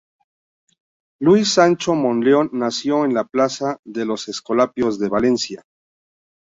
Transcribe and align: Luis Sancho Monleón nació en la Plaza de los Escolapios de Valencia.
Luis 1.19 1.53
Sancho 1.53 1.93
Monleón 1.93 2.49
nació 2.53 3.05
en 3.05 3.13
la 3.13 3.23
Plaza 3.23 3.77
de 3.85 4.03
los 4.03 4.29
Escolapios 4.29 4.97
de 4.97 5.07
Valencia. 5.09 5.63